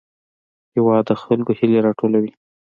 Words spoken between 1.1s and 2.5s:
خلکو هیلې راټولوي.